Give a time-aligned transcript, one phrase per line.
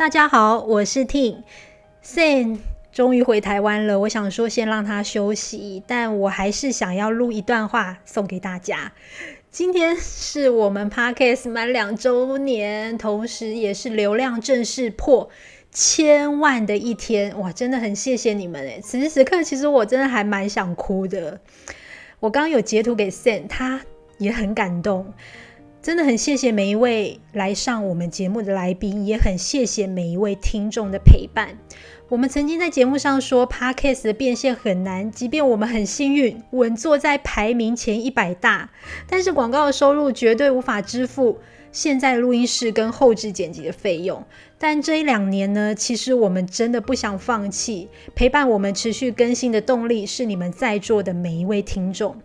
[0.00, 1.44] 大家好，我是 t i n
[2.00, 2.58] s a n
[2.90, 8.92] 终于回台湾了，我想说先让他休息，但我还是想要录一段话送给大家。
[9.50, 15.28] 今天是我们 Podcast 满两周年，同时也是流量正式破
[15.70, 21.38] 千万的一天，哇，真的很谢谢你们诶，此时此刻，其实我真的还蛮想哭的。
[22.20, 23.82] 我刚刚有截图给 Sen，他
[24.16, 25.12] 也很感动。
[25.82, 31.56] 真的很谢谢每一位来上我们节目的来宾，也很谢谢每一位听众的陪伴。
[32.10, 38.70] 我们曾经在节目上说，Podcast 的变现很难，即便我们很幸运稳坐在排名前一百大，
[39.08, 41.38] 但是广告的收入绝对无法支付
[41.72, 44.22] 现在录音室跟后制剪辑的费用。
[44.58, 52.20] 但这一两年呢，其实我们真的不想放弃，陪伴我们持续更新的动力是你们在座的每一位听众。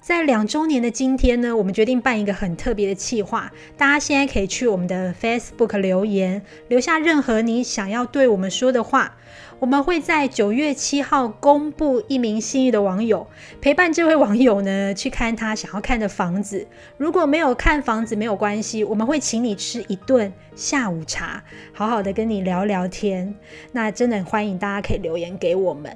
[0.00, 3.52] 在两周年的今天呢，我们决定办一个很特别的企划。
[3.76, 9.16] 大家现在可以去我们的 Facebook 留言，留下任何你想要对我们说的话。
[9.60, 13.26] 我们会在九月七号公布一名幸运的网友，
[13.60, 16.68] 陪伴这位网友呢去看他想要看的房子。
[16.96, 23.34] 如果没有看房子没有关系，我们会请你吃一顿下午茶，好好的跟你聊聊天。
[23.72, 25.94] 那真的很欢迎大家可以留言给我们。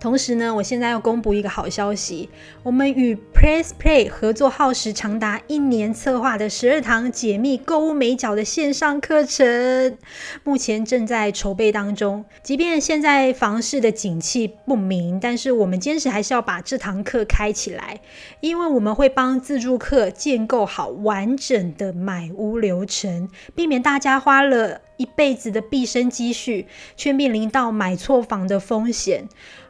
[0.00, 2.28] 同时呢，我现在要公布一个好消息，
[2.62, 9.96] 我们与 Press Play 合作耗时长达一年策划的十二堂解密购物美角的线上课程，
[10.42, 12.24] 目前正在筹备当中。
[12.42, 18.00] 即便现在房市的景气不明，但是我们坚持还是要把这堂课开起来，
[18.40, 29.28] 因为我们会帮自助客建构好完整的买屋流程，避免大家花了一辈子的毕生积蓄，却面临到买错房的风险。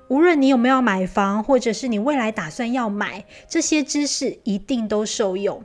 [0.09, 5.65] 无论你有没有买房，或者是你未来打算要买，这些知识一定都受用。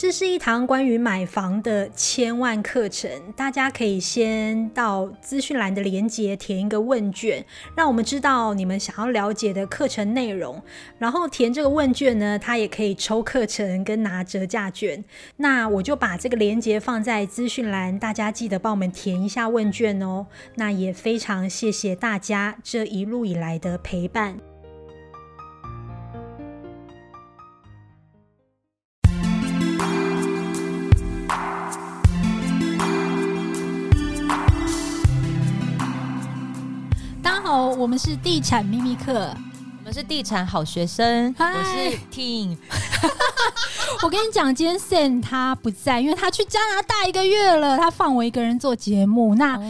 [0.00, 7.44] 这是一堂关于买房的千万课程，大家可以先到资讯栏的链接填一个问卷，
[7.76, 10.58] 让我们知道你们想要了解的课程内容。
[10.98, 15.04] 然后填这个问卷呢，它也可以抽课程跟拿折价券。
[15.36, 20.26] 那我就把这个链接放在资讯栏，大家记得帮我们填一下问卷哦。
[20.54, 24.38] 那也非常谢谢大家这一路以来的陪伴。
[37.90, 39.34] 们是地产秘密课，
[39.80, 41.34] 我们是地产好学生。
[41.36, 42.56] 我是 Ting。
[44.04, 49.34] 我跟你讲，今天 Sam 他不在，因为他去加拿大一个月了，他放我一个人做节目。
[49.34, 49.56] 那。
[49.56, 49.64] Oh.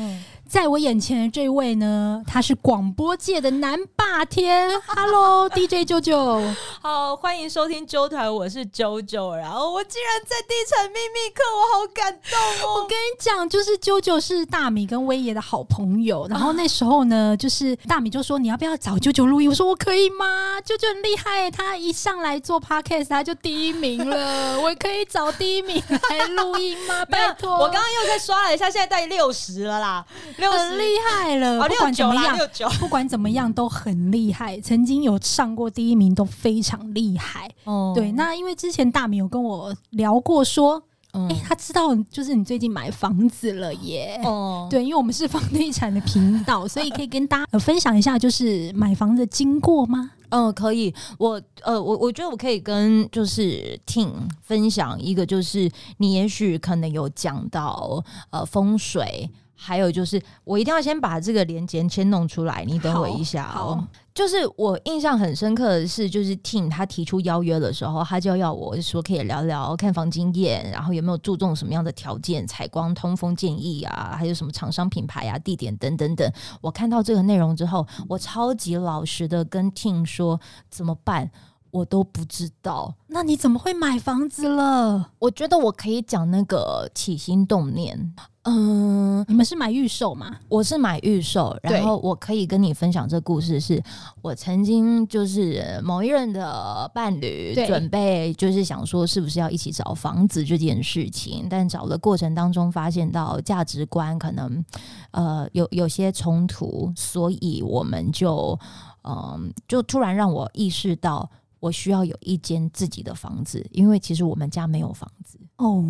[0.50, 4.68] 在我眼前的这位呢，他是广播界的男霸天。
[4.84, 9.32] Hello，DJ 啾啾，好，欢迎收听啾团，我是啾啾。
[9.36, 12.80] 然后我竟然在地产秘密课，我好感动哦！
[12.82, 16.26] 我跟你讲，就是啾啾是大米跟威爷的好朋友。
[16.28, 19.48] 然后那时候呢，就是大米就说，你要不要找啾啾录音？
[19.48, 20.60] 我说我可以吗？
[20.66, 24.60] 啾啾很厉害，他一上来做 Podcast 他就第一名了。
[24.60, 27.04] 我可以找第一名来录音吗？
[27.06, 30.04] 拜托，我刚刚又在刷了一下，现在大概六十了啦。
[30.48, 32.38] 很厉害了，不管怎么样，
[32.78, 34.60] 不管怎么样都很厉害。
[34.60, 37.50] 曾经有上过第一名，都非常厉害。
[37.64, 44.20] 哦，对，那因为之前大米有跟我聊过，说，哎、欸，他知道就是你最近买房子了耶。
[44.24, 50.12] 哦，对，因为我们是房地产的频道，所以可以跟大家分享一下，就是买房的经过吗？
[50.30, 50.94] 嗯，可以。
[51.18, 54.12] 我呃，我我觉得我可以跟就是 Ting
[54.42, 55.68] 分享一个，就是
[55.98, 59.28] 你也许可能有讲到呃风水。
[59.62, 63.86] 还有就是，我一定要先把这个连接先弄出来，你等我一下哦。
[64.14, 76.32] 就是我印象很深刻的是，就是 Ting 他提出邀约的时候，他就要我说可以聊聊看房经验，然后有没有注重什么样的条件，采光、通风建议啊，还有什么厂商品牌啊、地点等等等。
[76.62, 80.40] 我看到这个内容之后，我超级老实的跟 Ting 说
[80.70, 81.30] 怎么办。
[81.70, 85.10] 我都不知道，那你怎么会买房子了？
[85.18, 88.12] 我觉得我可以讲那个起心动念。
[88.44, 90.34] 嗯，你们是买预售吗？
[90.48, 93.84] 我是买预售，然后我可以跟你分享这故事是，是
[94.22, 104.64] 我曾经就是某一任的伴侣，准备就是想说是不是要一起找房子这件事情，但找的过程当中发现到价值观可能
[105.10, 108.58] 呃有有些冲突，所以我们就
[109.04, 111.30] 嗯就突然让我意识到。
[111.60, 115.84] 我需要有一间自己的房子，因为其实我们家没有房子哦。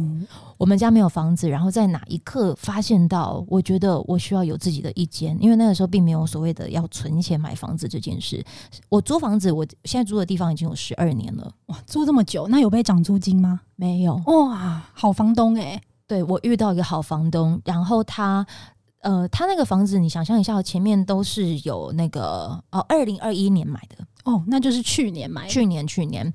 [0.59, 8.45] 我们家没有房子，然后在哪一刻发现到，我觉得我需要有自己的一间，因为那个时候并没有所谓的要存钱买房子这件事。
[8.89, 13.61] 我租房子，我现在租的地方已经有十二年了，哇，租这么久，那有被涨租金吗？
[13.77, 15.83] 没有，哇，好房东诶、欸。
[16.07, 18.47] 对，我遇到一个好房东，然后他。
[19.03, 26.33] 呃，他那个房子，你想象一下，前面都是有那个哦，二零二一年买的哦，那就是去年买的，去年去年，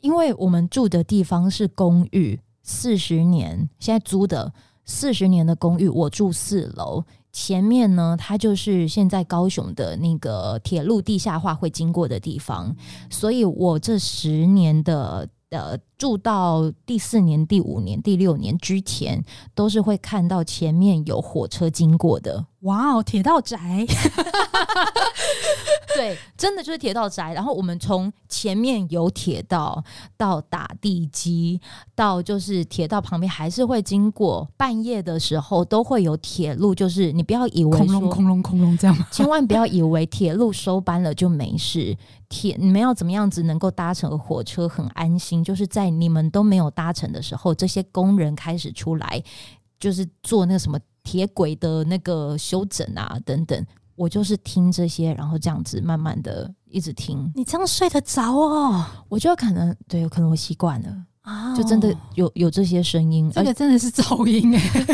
[0.00, 4.52] 因为我们住的地方是公寓，四十年，现在租的
[4.84, 12.74] 四十年的公寓，我住四楼，前面呢，它就是现在高雄的那个铁路地下化会经过的地方，
[13.10, 15.28] 所以我这十年的。
[15.52, 19.22] 呃，住到第四年、第五年、第六年之前，
[19.54, 22.46] 都是会看到前面有火车经过的。
[22.60, 23.58] 哇哦，铁道宅，
[25.96, 27.32] 对，真的就是铁道宅。
[27.32, 29.82] 然后我们从前面有铁道
[30.16, 31.60] 到打地基，
[31.94, 34.48] 到就是铁道旁边还是会经过。
[34.56, 41.96] 半夜的时候都会有铁路，就是你不要以为空隆空隆空隆这样，千万不要以为铁路收班了就没事。
[42.28, 45.44] 铁你们要怎么样子能够搭乘火车很安心？
[45.44, 49.22] 就是在你们都没有搭乘的时候，这些工人开始出来，
[49.78, 50.78] 就是做那个什么。
[51.04, 57.30] 铁轨的那个修整啊，等等，我就是听这些，然后这样子慢慢的一直听。
[57.34, 58.84] 你这样睡得着哦？
[59.08, 64.84] 我觉得可能对，可能我习惯了啊，就真的有有这些声音，这个真的是噪音哎、欸。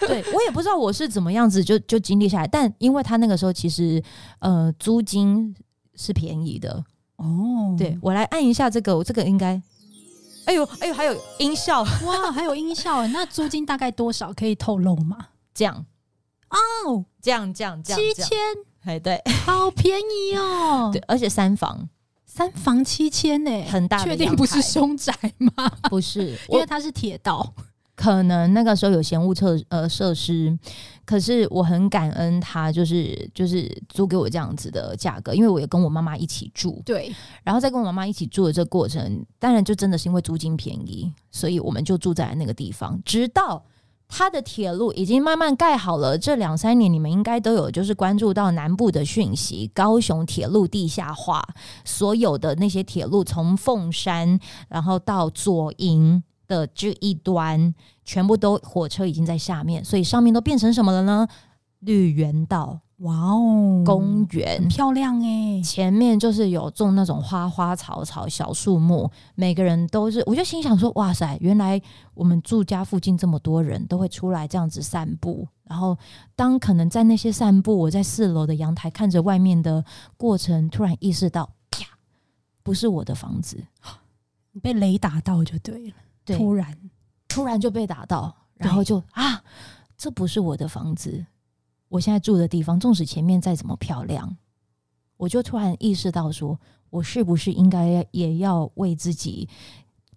[0.06, 4.00] 对，我也不知道我是怎么样子就就经历下来，但因为他那个时候其实
[4.38, 5.52] 呃租金
[5.96, 6.84] 是便宜的
[7.16, 7.74] 哦。
[7.76, 9.60] 对，我来按一下这个，我这个应该。
[10.44, 15.16] 哎呦哎呦，还有音效哇，还有音效哎，那租金大概多少可以透露吗？
[15.52, 15.84] 这样
[16.50, 18.38] 哦，这样这样这样，七千，
[18.84, 21.88] 哎对，好便宜哦， 对，而且三房，
[22.24, 25.68] 三房七千呢，很大，确定不是凶宅吗？
[25.90, 27.52] 不是， 因为它是铁道，
[27.96, 30.56] 可能那个时候有嫌恶设呃设施，
[31.04, 37.12] 可是我很感恩他，就是就是租给我这样子的价格，因为我也跟我妈妈一起住，对，
[37.42, 43.64] 然后在跟我妈妈一起住的这个过程，当然就真的是因为租金便宜，所以我们就住在那个地方，直到。
[44.08, 51.46] 它的铁路已经慢慢盖好了，这两三年你们应该都有就是关注到南部的讯息，高雄铁路地下化，
[51.84, 54.38] 所有的那些铁路从凤山
[54.68, 57.74] 然后到左营的这一端，
[58.04, 61.26] 全部都火车已经在下面，所以上面都变成什么了呢？
[61.80, 62.80] 绿园道。
[63.00, 65.60] 哇哦，公园很漂亮哎！
[65.60, 71.80] 前面就是有种那种花花草草、小树木，每个人都是，我就心想说：哇塞，原来
[72.14, 75.46] 我们住家附近这么多人都会出来这样子散步。
[75.64, 75.98] 然后，
[76.34, 79.84] 当可能在那些散步，我在四楼的阳台看着外面的
[80.16, 81.84] 过程，突然意识到，啪，
[82.62, 83.62] 不是我的房子，
[84.52, 85.94] 你被雷打到就对了。
[86.24, 86.74] 对，突然，
[87.28, 89.42] 突然就被打到，然后就啊，
[89.98, 91.26] 这不是我的房子。
[91.88, 94.36] 我现在住的地方，纵使前面再怎么漂亮，
[95.16, 96.58] 我就突然意识到说，
[96.90, 99.48] 我是不是应该也要为自己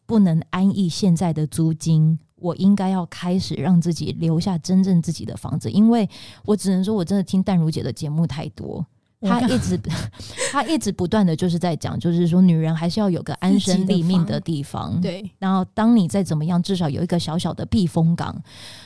[0.06, 6.10] 不能安逸现在的租金，我应该要开始让自己留下真正自己的房子，因为
[6.46, 8.86] 我只能说，我真的听淡如姐的节目太多。
[9.22, 9.80] 他一直，
[10.52, 15.00] 他一直不断的就是在讲，就是说女人还是要有个安身立命的地方。
[15.02, 18.42] 对，然后当你再怎么样，至少有一个小小的避风港。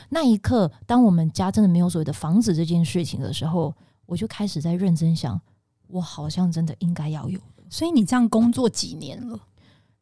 [0.10, 3.74] 那一刻，当我们家真的没有所谓的房子这件事情的时候，
[4.08, 5.40] 我就开始在认真想，
[5.88, 7.40] 我好像真的应该要有。
[7.70, 9.40] 所以你这样工作几年了？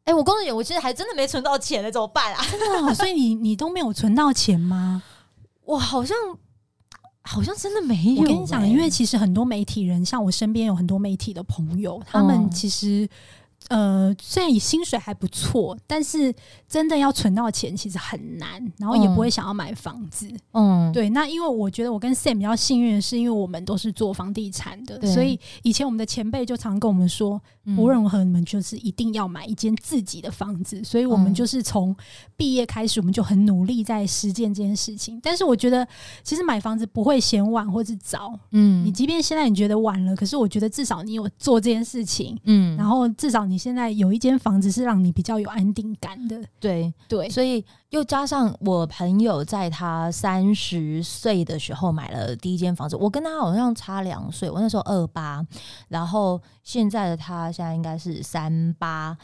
[0.04, 2.42] 哎、欸，我工作年，我其实还真的没存到钱呢，怎么办啊？
[2.50, 5.02] 真的、哦，所以你你都没有存到钱吗？
[5.66, 6.16] 我好像。
[7.22, 8.20] 好像真的没有、欸。
[8.20, 13.08] 我跟你讲，因为其实很多媒体人，像我身边有很多媒体的朋友，他们其实。
[13.68, 16.34] 呃，虽然你薪水还不错，但是
[16.68, 20.28] 真的要存到钱其实很难，然后也不会想要买房子。
[20.50, 21.08] 嗯，对。
[21.10, 27.40] 那因为我觉得我跟 Sam 比较幸运的是，因为我们都是做房地产的，所以以前我们的前辈就常跟我们说，
[27.76, 30.82] 无论如何你们就是一定要买一间自己的房子。
[30.82, 31.96] 所以我们就是从
[32.36, 35.20] 毕业开始，我们就很努力在实践这件事情。
[35.22, 35.86] 但是我觉得，
[36.24, 38.36] 其实买房子不会嫌晚或是早。
[38.50, 42.36] 嗯，你即便现在你觉得晚了，可是我觉得至少你有做这件事情。
[42.42, 43.52] 嗯，然后至少你。
[43.52, 55.46] 你现在有一间房子是让你比较有安定感的，对对，所以又加上我朋友在他三十岁的时候买了第一间房子，我跟他好像差两岁，我那时候二八，
[55.88, 59.14] 然后现在的他现在应该是三八。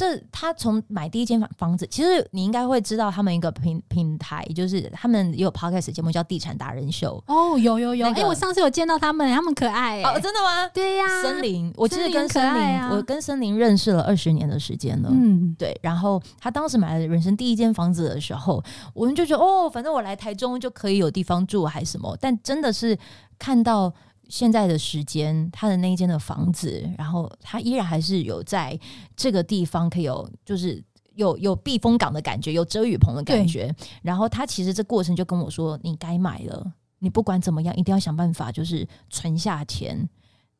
[0.00, 7.22] 这他从买第一间房房子，其实你应该会知道他们一个平平台，就是他们也有 podcast 节目叫《地产达人秀》。
[7.30, 10.00] 哦，有有有，哎、那个欸，我上次有见到他们，他们可爱。
[10.00, 10.66] 哦，真的吗？
[10.72, 15.10] 对呀、啊，森林，我其实跟森林，啊、我跟森林认识了二十年的时间了。
[15.12, 15.78] 嗯，对。
[15.82, 18.64] 然后他当时买了人生第一间房子的时候，
[18.94, 22.16] 我们就觉得哦，反正我来台中就可以有地方住，还什么。
[22.18, 22.98] 但真的是
[23.38, 23.92] 看到。
[24.30, 28.78] 现在的时间，他的那一间的房子，然后他依然还是有在
[29.16, 30.82] 这个地方可以有，就是
[31.16, 33.74] 有有避风港的感觉，有遮雨棚的感觉。
[34.02, 40.08] 然后他其实这过程就跟我说：“你该买了，你不管怎么样，一定要想办法，就是存下钱。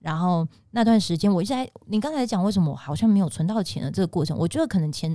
[0.00, 5.14] 然后那段时间，我现在你刚才讲为什么我好像没有存到钱的这个过程，我觉得可能钱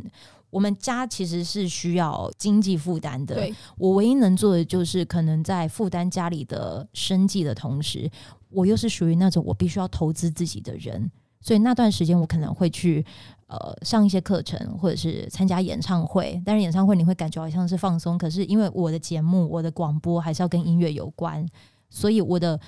[0.51, 3.33] 我们家其实是需要经济负担的。
[3.33, 8.07] 对，我唯一能做的就是可能在负担家里的生计的同时，
[8.55, 13.05] 我又是属于那种我必须要投资自己的人，所以那段时间我可能会去
[13.47, 16.41] 呃上一些课程，或者是参加演唱会。
[16.45, 21.45] 但是演唱会你会感觉好像是放松，可是因为我的节目、我的广播还是要跟音乐有关，
[21.89, 22.59] 所以我的。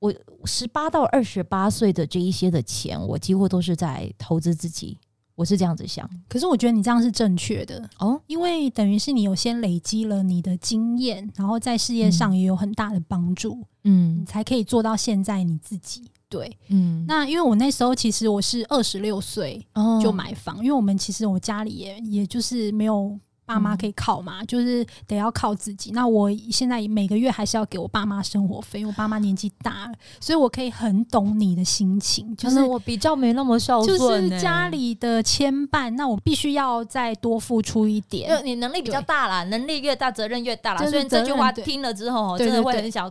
[0.00, 0.10] 我
[0.46, 4.96] 十八到二十八岁的这一些的钱，我几乎都是在投资自己。
[5.40, 7.88] 我是这样子想，可是我觉得你这样是正确的。
[7.98, 16.04] 哦，因为等于是你有先累积了你的经验，然后在事业上也有很大的帮助，嗯，你才可以做到现在你自己。
[16.28, 19.66] 对，嗯，那因为我那时候其实我是二十六岁
[20.02, 23.18] 就买房，哦，因为我们其实我家里也也就是没有。
[23.54, 25.90] 爸妈可以靠嘛，就是得要靠自己。
[25.90, 32.34] 那我现在每个月还是要给我爸妈生活费，因为我爸妈年纪大了，所以我可以很懂你的心情。
[32.36, 38.40] 就是我比较没那么孝顺，就是家里的牵绊，那我必须要再多付出一点。
[38.44, 40.86] 你能力比较大啦，能力越大责任越大啦。
[40.86, 43.10] 所以这句话听了之后，真的会很想。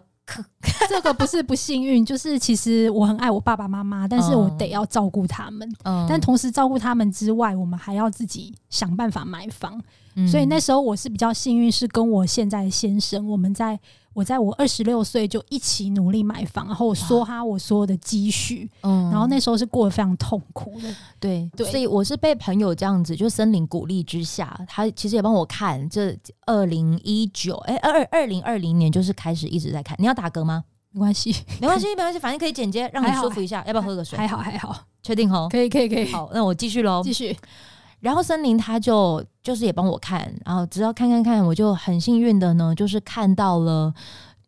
[0.88, 5.68] 这个不是不幸运，就是其实我很爱我爸爸妈妈，但是我得要照顾他们。
[5.84, 9.82] 嗯，但同时照顾他们之外，我们还要自己想办法买房。
[10.26, 13.80] 嗯，所以那时候我是比较幸运，是跟我现在的先生，我们在。
[14.12, 30.66] 我在我二十六岁就一起努力买房，然后我梭哈我所有的积蓄，嗯，然后那时候是过得非常痛苦的，对对，所以我是被朋友这样子就森林鼓励之下，他其实也帮我看这二零一九哎二二零二零年就是开始一直在看，你要打嗝吗？
[30.92, 34.18] 没关系，没关系， 没关系，反正可以剪接，让你舒服一下，要不要喝个水？
[34.18, 37.38] 还好还好，确定哦，可以可以可以，好，那我继续喽，继续。
[38.00, 43.94] 然后森林他就就是也帮我看，然后只要看看看，我就很幸运的呢，就是看到了。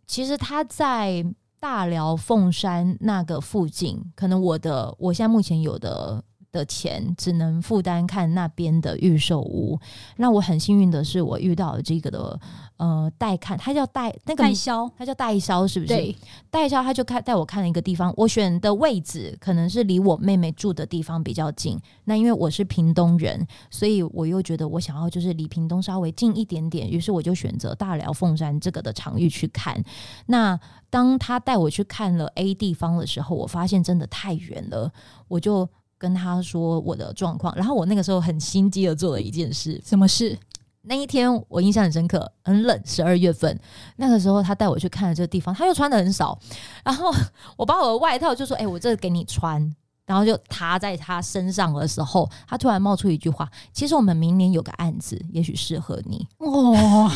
[0.08, 1.26] 其实他在
[1.60, 9.80] 大辽凤山那个附近，可能我的我现在目前有的的钱只能负担看那边的预售屋。
[10.18, 12.40] 那我很幸运的是，我遇到了这个的。
[12.82, 15.94] 呃，代看，他叫代那个代销，他叫代销，是不是？
[15.94, 16.18] 对，
[16.50, 21.80] 代销他就看带我看了一个地方，我选的位置可能是离我妹妹住的地方比较近。
[22.06, 29.80] 那因为我是屏东人，所以我又觉得我想要就是离屏东稍微近一点点，于是我就选择大寮凤山这个的场域去看。
[30.26, 30.60] 那
[30.90, 34.92] 当他带我去看了 A 地方的时候，我发现真的太远了，
[35.28, 35.70] 我就
[36.00, 37.56] 跟他说我的状况。
[37.56, 40.36] 然后我那个时候很心机的做了一件事，什么事？
[40.84, 43.60] 那一天我印象很深刻，很冷，十二月份
[43.98, 46.38] 那个时候，他带我去看了这个地方，他又穿的很少，
[46.84, 47.14] 然后
[47.56, 57.10] 我把我的外套就说：“哎、欸，我这个给你穿。”然后就踏在他身上的时候，他突然冒出一句话：“其实我们明年有个案子，也许适合你。”哇，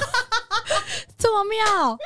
[1.17, 1.97] 这么妙。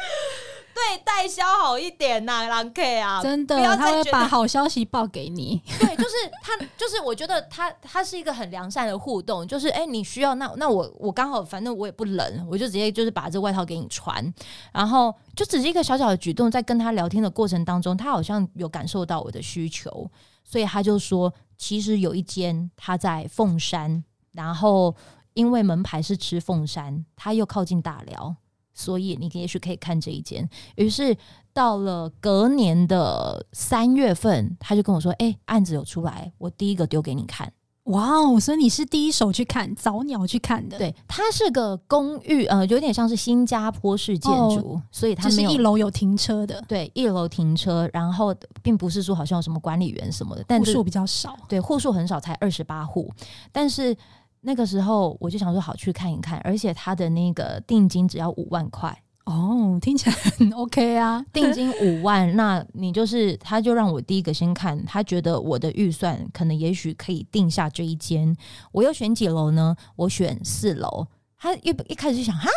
[0.79, 5.62] 对，代销好一点呐、啊，郎 K 啊，真的，他会把好消息报给你。
[5.77, 14.33] 对，就是他，就是我觉得他他是一个很良善的互动，就是哎，你需要那那我我刚好，反正我也不冷，我就直接就是把这外套给你穿，
[14.71, 20.09] 然后就只是一个小小的举动，在跟他聊天的过程当中，他好像有感受到我的需求，
[20.45, 24.95] 所以他就说，其实有一间他在凤山，然后
[25.33, 28.36] 因为门牌是吃凤山，他又靠近大寮。
[28.79, 30.50] 所以你也许可以看这一间。
[30.77, 31.15] 于是
[31.51, 37.51] 到了隔年的三月份，他就跟我说：“哎、欸，案子有出来，我第一个丢给你看。”
[37.89, 38.39] 哇哦！
[38.39, 40.77] 所以你是第一手去看，早鸟去看的。
[40.77, 46.63] 对，它是个公寓，呃，有点像是新加坡式建筑，哦、所以它是、一楼有停车的。
[46.67, 51.36] 对，一楼停车，然后并不是说好像有什么管理员什么的，但户数比较少。
[51.50, 53.12] 对，户数很少，才二十八户，
[53.51, 53.93] 但是。
[54.41, 68.36] 那个时候我就想说好去看一看，而且他的那个定金只要五万块哦，听起来很 OK 啊，定金五万，那你就是他就让我第一个先看，他觉得我的预算可能也许可以定下这一间，
[68.72, 69.75] 我又选几楼呢？
[69.96, 71.05] 我选四楼，
[71.38, 72.50] 他一一开始就想哈，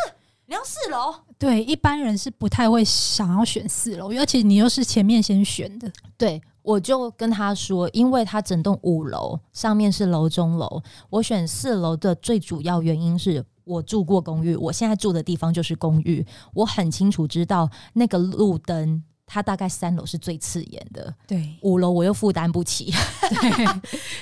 [0.46, 1.14] 你要四楼？
[1.38, 6.40] 对，一般人是不太会想要选四楼，而且你又是前面先选的，对。
[6.62, 22.92] 我就跟他说，因为他整栋五楼上面是楼中楼，我选四楼的最主要原因是我住过公寓，我现在住的地方就是公寓，我很清楚知道那个路灯，它大概三楼是最刺眼的，对，五楼我又负担不起，
[23.40, 23.64] 对，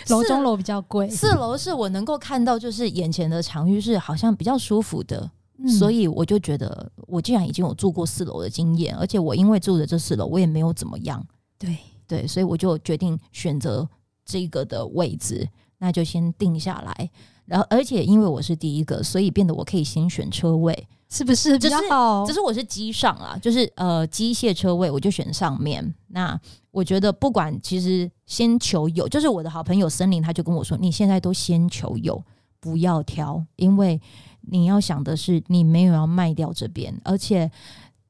[0.08, 11.22] 楼中楼比较贵，四楼是我能够看到就是眼前的场域是好像比较舒服的，嗯，所以我就觉得我既然已经有住过四楼的经验，而且我因为住的这四楼我也没有怎么样，
[11.58, 11.76] 对。
[12.10, 13.88] 对，所以我就决定选择
[14.24, 15.48] 这个的位置，
[15.78, 17.10] 那就先定下来。
[17.44, 20.88] 然后，而且因为我是第一个，所以变得我可以先选车位。
[21.08, 22.24] 是不是比较好？
[22.24, 25.94] 只是我是机上啊，就是呃机械车位，我就选上面。
[26.08, 26.40] 那
[26.72, 32.22] 我觉得不管，其实先求有，就是我的好朋友森林，他就跟我说，你现在都先求有，
[32.60, 34.00] 不要挑，因为
[34.42, 37.50] 你要想的是，你没有要卖掉这边，而且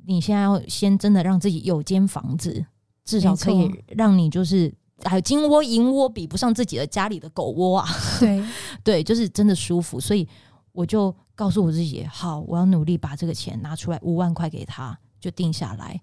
[0.04, 2.66] 你现在要先真的让自己有间房子，
[3.10, 4.72] 至少可以让你就是。
[5.02, 7.88] 还有金窝银窝比不上自己的家里的狗窝啊！
[8.20, 8.44] 对
[8.84, 10.28] 对，就是真的舒服，所以
[10.72, 15.98] 我就告诉我自己，好，我要努力把这个钱拿出来，五万块给他，就定下来。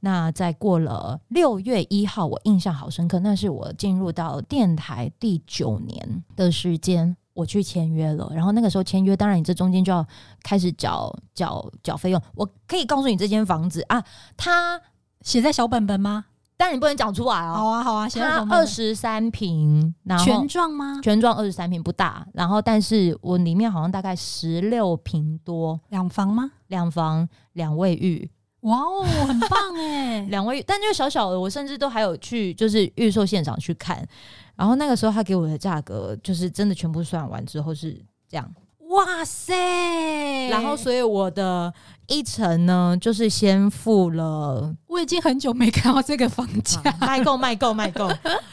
[0.00, 8.32] 那在过了六月一号，我印象好深刻，那是我进入到电台第九年的时间，我去签约了。
[8.34, 10.04] 然后那个时候签约，当然你这中间就要
[10.42, 12.20] 开始缴缴缴费用。
[12.34, 14.04] 我可以告诉你，这间房子啊，
[14.36, 14.82] 它
[15.20, 16.24] 写在小本本吗？
[16.60, 17.54] 但你不能讲出来哦。
[17.54, 18.06] 好啊，好啊。
[18.06, 21.00] 它二十三平，然后全幢吗？
[21.02, 26.50] 全幢二十三平不大，然后但是我里面好像大概十六平多，两房吗？
[26.66, 28.30] 两房两卫浴。
[28.60, 34.06] 哇哦，很棒哎， 两卫浴，但就小小的，我甚至都还有去就是预售现场去看，
[34.54, 37.98] 然后那个时候他给我的价格就是真的全部算完之后是
[38.28, 38.46] 这样。
[38.90, 40.48] 哇塞！
[40.50, 41.72] 然后，所以我的
[42.10, 44.74] 一层呢，就是先付了。
[44.88, 48.10] 我已经很久没看到这个房价， 卖够，卖够，卖够。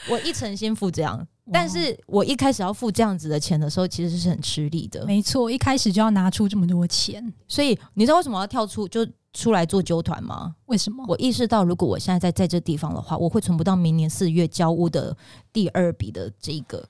[0.10, 5.04] 我一层先付这样，但是我一开始要付这样子的钱的时候，其实是很吃力的。
[5.08, 10.56] 没错，一开始就要拿出这么多钱，所以你知道为什么要跳出就出来做纠团吗？
[10.68, 11.04] 为什么？
[11.08, 15.18] 我意识到，如果我现在在在这地方的话，我会存不到明年四月交屋的
[15.52, 16.88] 第二笔的这个。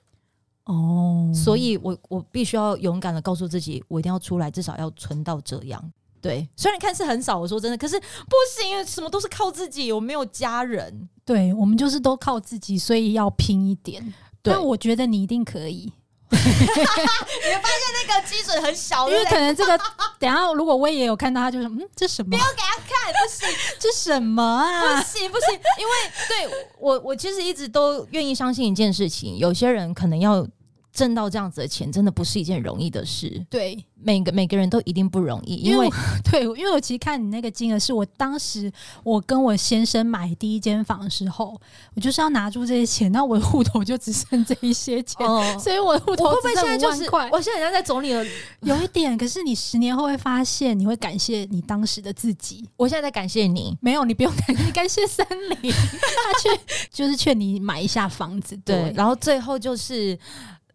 [0.64, 1.34] 哦，oh.
[1.34, 5.82] 所以我我必须要勇敢的告诉自己，我一定要出来，至少要存到这样。
[6.20, 11.08] 对，虽然看似很少，我说真的，可是不行，什么都是靠自己，我没有家人。
[11.24, 14.02] 对，我们就是都靠自己，所以要拼一点。
[14.42, 15.92] 对但我觉得你一定可以。
[16.30, 19.78] 你会发现那个基准很小，因为可能这个
[20.18, 22.30] 等下如果我也有看到，他就说嗯，这什么？
[22.30, 23.48] 不要给他看，不行，
[23.78, 25.00] 这什么啊？
[25.00, 25.92] 不行不行，因为
[26.28, 30.46] 对我我其实一直都愿意相信一件事情，有些人可能要。
[30.92, 33.44] 挣到这样子的钱，真的不是一件容易的事。
[33.48, 35.88] 对，每个每个人都一定不容易，因为，
[36.30, 38.72] 对，因为我其实看你那个金额，是我当时
[39.04, 41.60] 我跟我先生买第一间房的时候，
[41.94, 47.08] 我就是要拿住这些钱，那我的户头就只剩这一些钱，哦、 所以我的户头会不会现在就是。
[47.30, 48.26] 我现在在总理的
[48.62, 52.68] 有一点，可是你十年后会发现，你会感谢你当时的自己。
[52.76, 55.26] 我现在在感谢你，没有，你不用感谢，你感谢森
[55.62, 60.18] 林，他去就是劝你买一下房子，对，对，然后最后就是。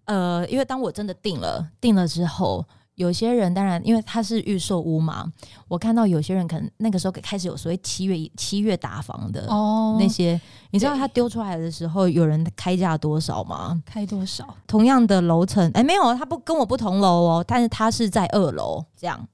[0.06, 5.26] 呃，因为当我真的定了定了之后，有些人当然因为他是预售屋嘛，
[5.68, 10.40] 我看到有些人可能那个时候开始有所谓七月七月打房的哦，那些
[10.70, 13.82] 你知道他丢出来的时候，有人开价多少吗？
[13.86, 14.56] 开多少？
[14.68, 19.28] 同样的楼层，哎，没有，他不跟我不同楼哦，但是他是在二楼这样，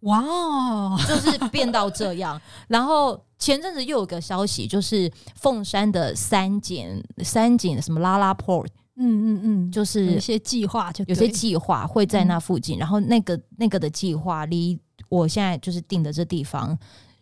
[0.00, 2.38] 哇哦，就是变到这样。
[2.68, 8.66] 然后前阵子又有个消息，就是凤山的三井三井什么拉拉 port。
[9.00, 14.76] 嗯嗯嗯，就是有些计划，就有些计划会在那附近，嗯、然后那个那个的计划离
[15.08, 16.76] 我现在就是定的这地方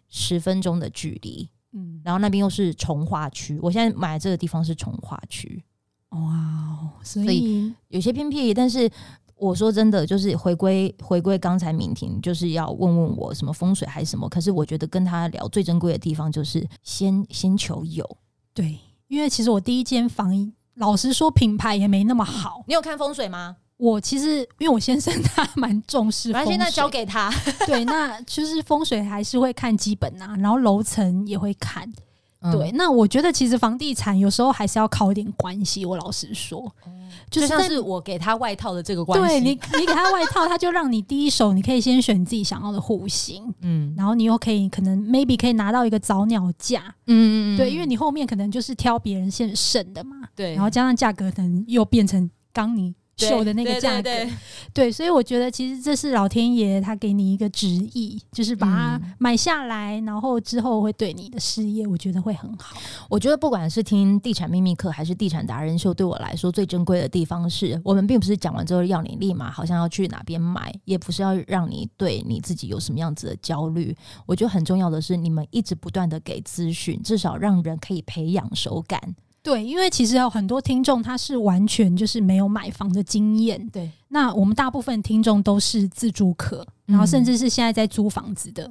[0.09, 5.63] 十分钟的距离，嗯，然后那边又是从化区，我现在买的这个地方是从化区，
[6.09, 8.91] 哇，所以，所以有些偏僻，但是
[9.37, 18.17] 我说真的，就是回归回归刚才敏婷就是要问问我什么风水还是什么，可是我觉得跟他聊最珍贵的地方就是先先求有，
[18.55, 20.53] 对，因为其实我第一间房。
[20.77, 22.63] 老实说，品牌也没那么好。
[22.67, 23.57] 你有看风水吗？
[23.79, 27.31] 我其实因为我先生他蛮重视反正，现在交给他。
[27.67, 31.93] 对，那就是风水还是会看基本啊，然后楼层也会看。
[32.41, 35.85] 嗯、对，那我觉得其实房地产有时候还是要靠一点关系。
[35.85, 39.27] 我老实说，嗯、就像是我给他外套的这个关系。
[39.27, 52.95] 对你，你给他外套，他就让你第一手，你可以先选自己想要的户型， 嗯，然后你又可以可能 maybe 可以拿到一个早鸟价，嗯嗯嗯，对，因为你后面可能就是挑别人先剩的嘛，对，然后加上价格可能又变成刚你。
[53.17, 54.11] 秀的那个价格，
[54.75, 62.77] 对，所以我觉得其实这是老天爷他给你一个旨意，就是把它买下来，然后之后会对你的事业，我觉得会很好。
[63.09, 73.97] 我觉得不管是听地产秘密课还是地产达人秀，对我来说最珍贵的地方是我们并不是讲完之后要你立马好像要去哪边买，也不是要让你对你自己有什么样子的焦虑。
[74.27, 79.17] 我觉得很重要的是你们一直不断的给资讯，至少让人可以培养手感。
[79.47, 83.65] 对，因为其实有很多听众他是完全就是没有买房的经验。
[83.69, 88.69] 对，那我们大部分听众都是自住客，然后甚至是现在在租房子的。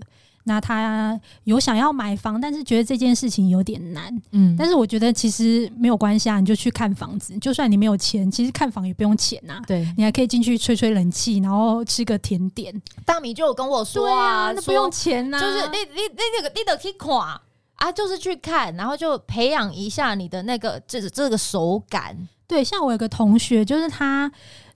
[0.48, 4.16] 那他有想要买房，但是觉得这件事情有点难。
[4.32, 7.36] 嗯，但是我觉得其实没有关系啊，你就去看房子。
[7.40, 9.62] 就算你没有钱，其实看房也不用钱呐、啊。
[9.66, 12.80] 对，你还可以进去吹吹冷气，然后吃个甜点。
[13.06, 17.10] 大米就有跟我说啊，那不用钱呐、啊，就是你你你那个你得去看
[17.76, 22.28] 啊，就是去看，然后就培养一下你的那个这这个手感。
[22.48, 24.32] 对，像我有个同学，就是他。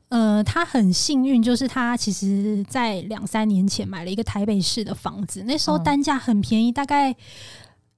[0.09, 7.15] 呃，他很幸运，就是他其实，在两三年前买了一个台北市的房子，那时候单价很便宜，大概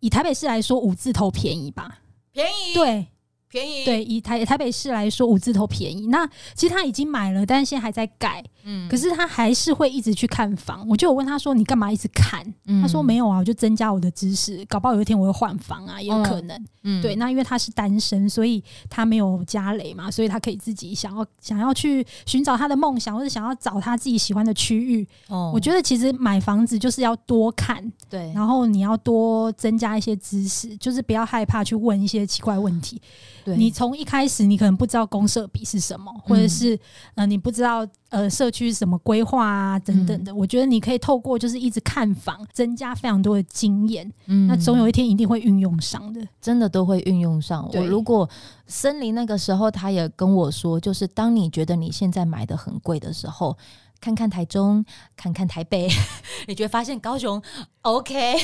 [0.02, 2.00] 以台北市来说，五字头便宜吧，
[2.34, 3.08] 便宜，对。
[3.52, 6.08] 便宜对，以台台北市来说，五字头便宜。
[6.08, 8.42] 那其实他已经买了，但是现在还在改。
[8.64, 10.88] 嗯，可是他还是会一直去看房。
[10.88, 16.66] 我就有问他说：“你干嘛一直看？”嗯、他说：“没有啊，我就增加我的知识，搞不好有一天我会换房啊，也有可能。
[16.84, 25.06] 嗯”对，那因为他是单身，所以他没有家累嘛，所以他可以自己想要想要去寻找他的梦想，或者想要找他自己喜欢的区域。
[25.28, 33.02] 哦，我觉得其实买房子就是要多看，对，然后你要多增加一些知识，就是不要害怕去问一些奇怪问题。
[33.41, 36.78] 对，你从一开始，你可能不知道公社比是什么，或者是
[37.16, 40.32] 呃，你不知道呃社区是什么规划啊等等的。
[40.32, 44.12] 嗯、我觉得你可以透过就是一直看房，增加非常多的经验。
[44.28, 47.70] 嗯，那总有一天一定会运用上的，真的都会运用上。
[47.74, 48.30] 我如果
[48.68, 53.58] 森林那个时候，他也跟我说，就是当你觉得你现在买的很贵的时候，
[54.00, 54.84] 看看台中，
[55.16, 55.90] 看看台北，
[56.48, 57.42] 你就会发现高雄
[57.82, 58.36] OK。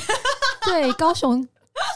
[0.66, 1.48] 对，高雄。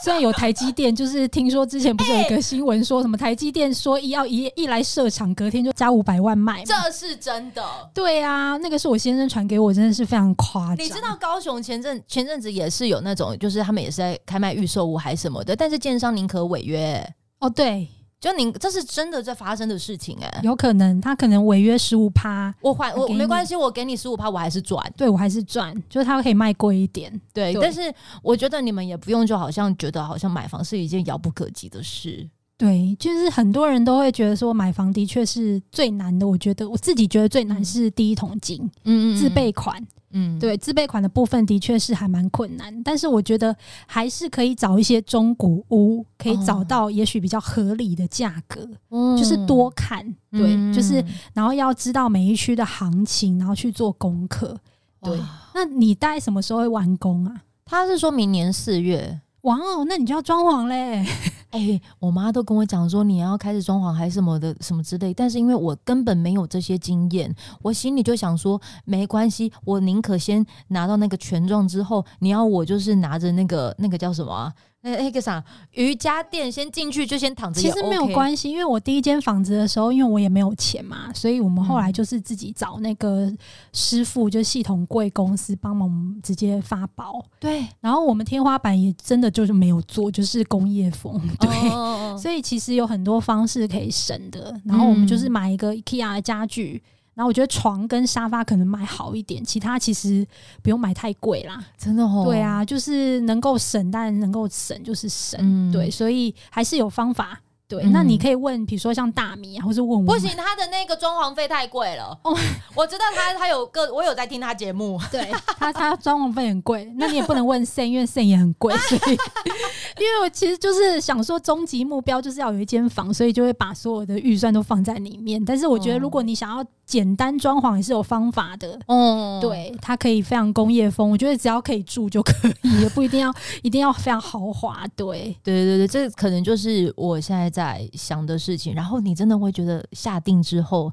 [0.03, 7.63] 虽然有台积电，就是听说之前不是有一个 新闻说什么台积电说一要一一来设厂，隔天就加五百万卖，这是真的。
[7.93, 10.85] 对啊，那个是我先生传给我，真的是非常夸张。
[10.85, 17.05] 你知道高雄前阵前阵子也是有那种，就是他们也是在开卖预售屋还是什么的，但是建商宁可违约。
[17.39, 17.87] 哦，对。
[18.21, 27.59] 就你这是真的在发生的事情哎、欸，有可能他可能违约十五趴，我还我没关系，我给你十五趴，我还是赚，对我还是赚，就是他可以卖贵一点，对，对。
[27.59, 32.29] 但是我觉得你们也不用，就好像觉得好像买房是一件遥不可及的事，
[32.61, 39.83] 对，就是很多人都会觉得说买房的确是最难的，我觉得我自己觉得最难是第一桶金，嗯嗯，自备款。
[40.11, 43.55] 嗯，对，自备款的部分的确是还蛮困难，但是我觉得
[43.87, 54.55] 还是可以找一些中古屋，可以找到也许比较合理的价格，哦，就是多看，对，嗯，就是然后要知道每一区的行情，然后去做功课。
[55.01, 55.17] 对，
[55.55, 57.33] 那你大概什么时候会完工啊？
[57.65, 59.19] 他是说明年四月。
[59.41, 61.03] 哇哦，那你就要装潢嘞！
[61.49, 77.69] 哎、我妈都跟我讲说你要开始装潢还是什么的什么之类，但是因为我根本没有这些经验，我心里就想说没关系，我宁可先拿到那个权状之后，你要我就是拿着那个那个叫什么、那那个啥瑜伽垫，先进去就先躺着、OK。
[77.69, 83.31] 其实没有关系，因为我第一间房子的时候，因为我也没有钱嘛，所以我们后来就是自己找那个
[83.73, 87.23] 师傅，就系统柜公司帮忙直接发包。
[87.39, 91.21] 对，然后我们天花板也真的就是没有做，就是工业风。
[91.39, 94.59] 对，哦、所以其实有很多方式可以省的。
[94.65, 96.81] 然后我们就是买一个 IKEA 的家具。
[97.13, 100.25] 然后我觉得床跟沙发可能买好一点，其他其实
[100.63, 101.63] 不用买太贵啦。
[101.77, 102.23] 真的哦。
[102.25, 105.39] 对啊，就是能够省，但能够省就是省。
[105.41, 107.39] 嗯，对，所以还是有方法。
[107.67, 110.13] 对，那你可以问，比如说像大米啊，或是问我。
[110.13, 112.19] 不行，他的那个装潢费太贵了。
[112.21, 112.37] 哦，
[112.75, 114.99] 我知道他他有个，我有在听他节目。
[115.09, 116.91] 对他，他装潢费很贵。
[116.97, 118.75] 那你也不能问 Sen，因为 Sen 也很贵。
[118.77, 119.11] 所以，
[120.01, 125.41] 因为我其实就是想说，终极目标就是要有一间房，所以就会把所有的预算都放在里面。
[125.45, 128.77] 但是我觉得，如果你想要简单装潢，也是有方法的。
[128.87, 131.09] 哦，对，它可以非常工业风。
[131.09, 134.85] 我觉得只要可以住就可以，也不一定要一定要非常豪华。
[134.93, 137.61] 对，对对对，这可能就是我现在在。
[137.61, 140.91] 在想的事情，然后你真的会觉得下定之后，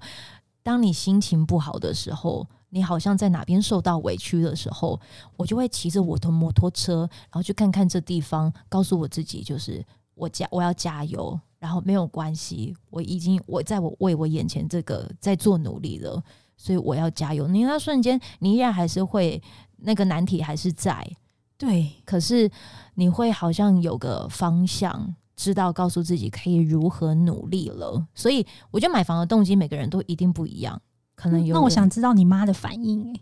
[0.62, 5.00] 当你心情不好的时候，你好像在哪边受到委屈的时候，
[5.38, 9.82] 我就会骑着我的摩托车，然后去看看这地方，告诉我自己，就是
[10.14, 16.22] 我加我要加油，然后没有关系，我已经我在我为我眼前这个在做努力了，
[16.56, 17.46] 所以我要加油。
[17.48, 19.42] 你那瞬间，你依然还是会
[19.78, 21.08] 那个难题还是在，
[21.56, 22.50] 对，可是
[22.94, 25.14] 你会好像有个方向。
[25.40, 30.82] 知道告诉自己可以如何努力了，所以我觉得买房的动机每个人都一定不一样，
[31.14, 31.54] 可能有。
[31.54, 33.14] 那我想知道你妈的反应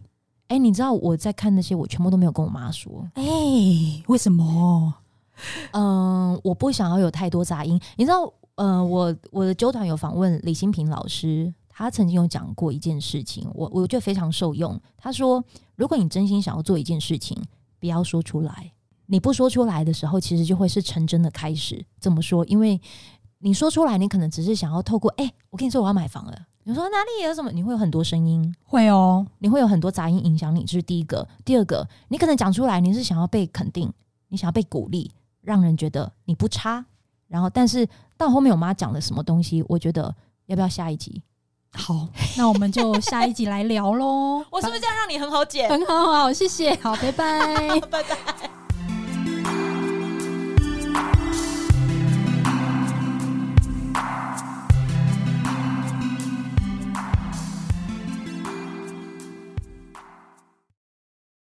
[0.49, 4.95] 哎、欸，你知道我在看那些，我全部都没有跟我妈说，哎、欸，为什么？
[5.73, 7.81] 嗯、呃，我不想要有太多杂音。
[7.97, 14.81] 你知道，呃，我我的纠团有访问李新平老师，他曾经有讲过一件事情，我我觉得非常受用。
[14.97, 15.43] 他说，
[15.75, 17.41] 如果你真心想要做一件事情，
[17.79, 18.73] 不要说出来。
[19.07, 21.85] 你不说出来的时候，其实就会是成真的开始。
[22.01, 22.45] 怎么说？
[22.47, 22.81] 因为
[23.39, 26.37] 你说出来，你可能只是想要透过，哎、欸，我跟你说我要买房了。
[26.65, 27.53] 你说哪里有什么？
[27.53, 31.29] 你会有很多声音，会哦，你会有很多杂音影响你，这是第一个。
[31.45, 33.93] 第二个，你可能讲出来，你是想要被肯定，
[34.31, 35.13] 你想要被鼓励，
[35.47, 36.85] 让人觉得你不差。
[37.29, 40.15] 然后，但是到后面我妈讲了什么东西，我觉得
[40.47, 41.23] 要不要下一集？
[41.73, 44.45] 好，那我们就下一集来聊喽。
[44.51, 45.69] 我是不是这样让你很好解？
[45.69, 48.56] 很好，好，谢谢，好，拜拜， 拜拜。